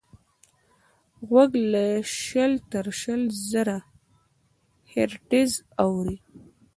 [1.27, 1.85] غوږ له
[2.23, 3.77] شل تر شل زره
[4.91, 5.51] هیرټز
[5.83, 6.17] اوري.